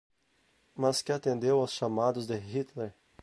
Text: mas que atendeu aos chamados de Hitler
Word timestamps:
mas 0.75 0.99
que 1.03 1.11
atendeu 1.11 1.59
aos 1.61 1.73
chamados 1.73 2.25
de 2.25 2.35
Hitler 2.35 2.95